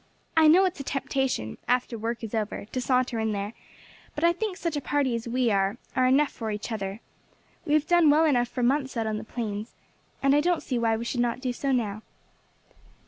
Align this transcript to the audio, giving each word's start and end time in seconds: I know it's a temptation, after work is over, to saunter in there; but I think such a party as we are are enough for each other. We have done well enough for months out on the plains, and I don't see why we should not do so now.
I 0.35 0.47
know 0.47 0.65
it's 0.65 0.79
a 0.79 0.83
temptation, 0.83 1.59
after 1.67 1.95
work 1.95 2.23
is 2.23 2.33
over, 2.33 2.65
to 2.65 2.81
saunter 2.81 3.19
in 3.19 3.33
there; 3.33 3.53
but 4.15 4.23
I 4.23 4.33
think 4.33 4.57
such 4.57 4.75
a 4.75 4.81
party 4.81 5.13
as 5.13 5.27
we 5.27 5.51
are 5.51 5.77
are 5.95 6.07
enough 6.07 6.31
for 6.31 6.49
each 6.49 6.71
other. 6.71 7.01
We 7.67 7.75
have 7.75 7.85
done 7.85 8.09
well 8.09 8.25
enough 8.25 8.47
for 8.47 8.63
months 8.63 8.97
out 8.97 9.05
on 9.05 9.19
the 9.19 9.23
plains, 9.23 9.75
and 10.23 10.33
I 10.33 10.41
don't 10.41 10.63
see 10.63 10.79
why 10.79 10.97
we 10.97 11.05
should 11.05 11.19
not 11.21 11.39
do 11.39 11.53
so 11.53 11.71
now. 11.71 12.01